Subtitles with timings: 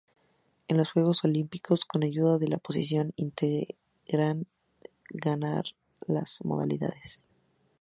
[0.67, 4.47] En los Juegos Olímpicos, con ayuda de la poción intentarán
[5.11, 5.63] ganar
[5.99, 7.21] todas las modalidades.